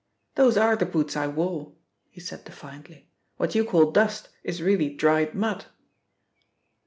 [0.33, 1.73] "Those are the boots I wore,"
[2.09, 3.11] he said defiantly.
[3.37, 5.65] "What you call 'dust' is really dried mud."